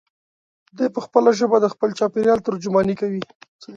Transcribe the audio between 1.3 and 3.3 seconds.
ژبه د خپل چاپېریال ترجماني کوي.